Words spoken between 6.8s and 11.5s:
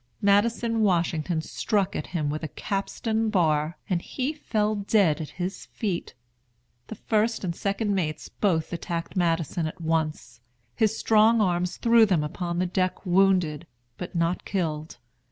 The first and second mates both attacked Madison at once. His strong